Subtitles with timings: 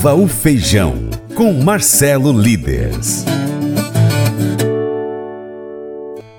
[0.00, 0.94] Viva o Feijão,
[1.36, 3.22] com Marcelo Líderes.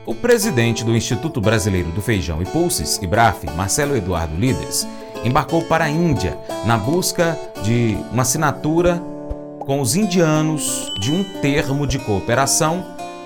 [0.04, 4.88] O presidente do Instituto Brasileiro do Feijão e Pulses, IBRAF, Marcelo Eduardo Líderes,
[5.24, 6.36] embarcou para a Índia
[6.66, 9.00] na busca de uma assinatura
[9.60, 12.84] com os indianos de um termo de cooperação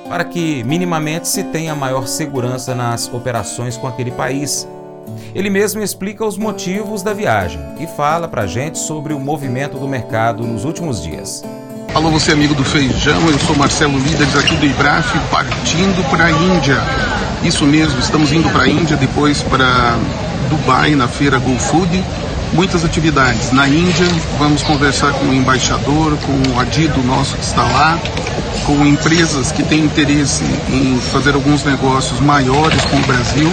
[0.09, 4.67] para que minimamente se tenha maior segurança nas operações com aquele país.
[5.33, 9.77] Ele mesmo explica os motivos da viagem e fala para a gente sobre o movimento
[9.77, 11.43] do mercado nos últimos dias.
[11.93, 16.31] Alô, você amigo do feijão, eu sou Marcelo Líderes aqui do IBRAF, partindo para a
[16.31, 16.77] Índia.
[17.43, 19.97] Isso mesmo, estamos indo para a Índia, depois para
[20.49, 22.03] Dubai, na feira Go Food.
[22.53, 23.51] Muitas atividades.
[23.51, 24.05] Na Índia,
[24.37, 27.99] vamos conversar com o embaixador, com o adido nosso que está lá,
[28.65, 33.49] com empresas que têm interesse em fazer alguns negócios maiores com o Brasil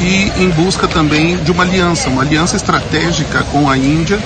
[0.00, 4.18] e em busca também de uma aliança, uma aliança estratégica com a Índia,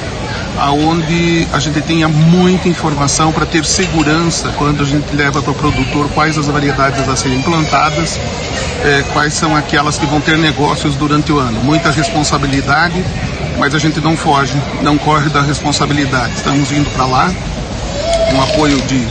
[0.58, 5.54] aonde a gente tenha muita informação para ter segurança quando a gente leva para o
[5.54, 8.18] produtor quais as variedades a serem plantadas,
[8.82, 11.60] é, quais são aquelas que vão ter negócios durante o ano.
[11.62, 13.04] Muita responsabilidade,
[13.58, 16.34] mas a gente não foge, não corre da responsabilidade.
[16.34, 17.32] Estamos indo para lá,
[18.30, 19.06] com apoio de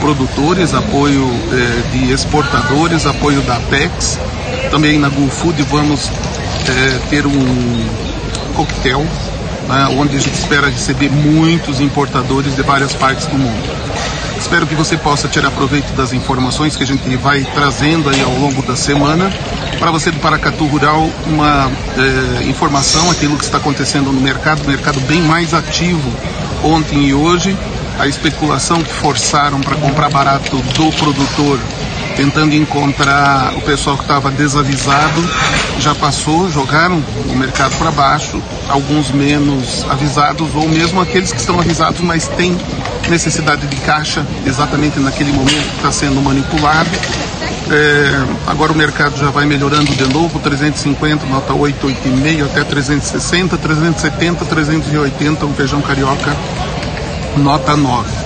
[0.00, 4.18] produtores, apoio é, de exportadores, apoio da Apex.
[4.70, 6.10] Também na GoFood vamos
[6.68, 7.84] é, ter um
[8.54, 9.06] coquetel
[9.68, 13.62] né, onde a gente espera receber muitos importadores de várias partes do mundo.
[14.38, 18.36] Espero que você possa tirar proveito das informações que a gente vai trazendo aí ao
[18.38, 19.32] longo da semana.
[19.78, 25.00] Para você do Paracatu Rural, uma é, informação, aquilo que está acontecendo no mercado, mercado
[25.02, 26.12] bem mais ativo
[26.62, 27.56] ontem e hoje.
[27.98, 31.60] A especulação que forçaram para comprar barato do produtor
[32.16, 35.22] tentando encontrar o pessoal que estava desavisado,
[35.78, 41.58] já passou, jogaram o mercado para baixo, alguns menos avisados, ou mesmo aqueles que estão
[41.58, 42.56] avisados, mas têm
[43.08, 46.90] necessidade de caixa exatamente naquele momento que está sendo manipulado.
[47.70, 53.56] É, agora o mercado já vai melhorando de novo, 350, nota 8, 8,5 até 360,
[53.56, 56.36] 370, 380, um feijão carioca,
[57.36, 58.21] nota 9.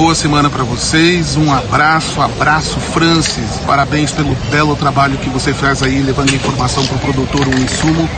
[0.00, 5.82] Boa semana para vocês, um abraço, abraço Francis, parabéns pelo belo trabalho que você faz
[5.82, 8.08] aí, levando informação para o produtor, um insumo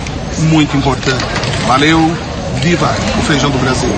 [0.49, 1.25] muito importante.
[1.67, 1.99] Valeu,
[2.63, 2.89] viva
[3.19, 3.91] o feijão do Brasil!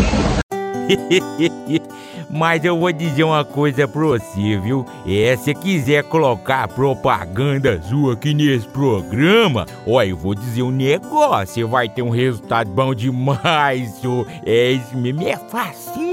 [2.30, 4.86] Mas eu vou dizer uma coisa pra você, viu?
[5.06, 11.54] É, se quiser colocar propaganda sua aqui nesse programa, ó, eu vou dizer um negócio,
[11.54, 14.26] você vai ter um resultado bom demais, senhor.
[14.44, 15.36] É isso mesmo, é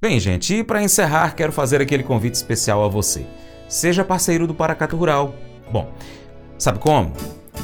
[0.00, 3.26] Bem, gente, e para encerrar, quero fazer aquele convite especial a você.
[3.68, 5.34] Seja parceiro do Paracato Rural.
[5.72, 5.92] Bom,
[6.56, 7.12] sabe como?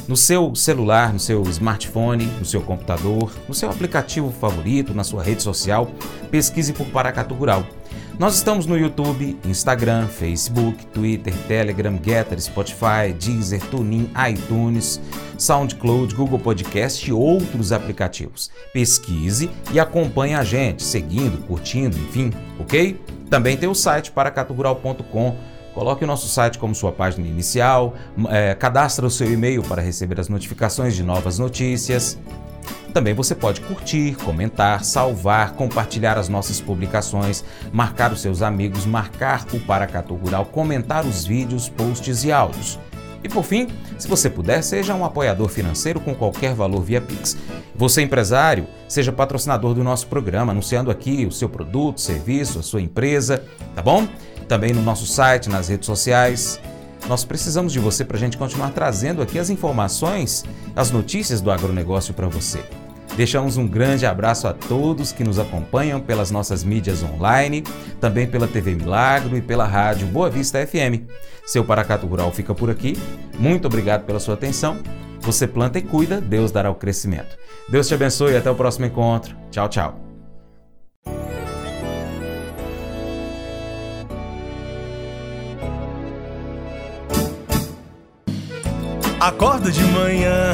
[0.05, 5.23] No seu celular, no seu smartphone, no seu computador, no seu aplicativo favorito, na sua
[5.23, 5.89] rede social,
[6.29, 7.65] pesquise por Paracato Rural.
[8.17, 15.01] Nós estamos no YouTube, Instagram, Facebook, Twitter, Telegram, Getter, Spotify, Deezer, TuneIn, iTunes,
[15.37, 18.49] SoundCloud, Google Podcast e outros aplicativos.
[18.71, 22.97] Pesquise e acompanhe a gente, seguindo, curtindo, enfim, ok?
[23.29, 25.35] Também tem o site paracaturural.com.
[25.73, 27.95] Coloque o nosso site como sua página inicial,
[28.29, 32.17] é, cadastre o seu e-mail para receber as notificações de novas notícias.
[32.95, 39.45] Também você pode curtir, comentar, salvar, compartilhar as nossas publicações, marcar os seus amigos, marcar
[39.51, 42.79] o Paracatu Rural, comentar os vídeos, posts e áudios.
[43.21, 43.67] E por fim,
[43.97, 47.35] se você puder, seja um apoiador financeiro com qualquer valor via Pix.
[47.75, 52.81] Você empresário, seja patrocinador do nosso programa, anunciando aqui o seu produto, serviço, a sua
[52.81, 53.43] empresa,
[53.75, 54.07] tá bom?
[54.47, 56.61] Também no nosso site, nas redes sociais.
[57.09, 61.51] Nós precisamos de você para a gente continuar trazendo aqui as informações, as notícias do
[61.51, 62.63] agronegócio para você.
[63.15, 67.63] Deixamos um grande abraço a todos que nos acompanham pelas nossas mídias online,
[67.99, 71.07] também pela TV Milagro e pela rádio Boa Vista FM.
[71.45, 72.97] Seu Paracato Rural fica por aqui.
[73.39, 74.77] Muito obrigado pela sua atenção.
[75.21, 77.37] Você planta e cuida, Deus dará o crescimento.
[77.69, 79.35] Deus te abençoe e até o próximo encontro.
[79.49, 80.01] Tchau, tchau.
[89.19, 90.53] Acordo de manhã